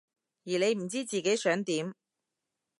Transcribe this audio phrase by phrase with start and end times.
[0.45, 1.93] 而你唔知自己想點？